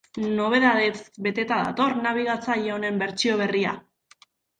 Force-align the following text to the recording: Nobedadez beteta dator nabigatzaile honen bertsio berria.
Nobedadez 0.37 0.93
beteta 1.27 1.57
dator 1.67 1.93
nabigatzaile 2.05 2.73
honen 2.77 2.97
bertsio 3.03 3.37
berria. 3.43 3.75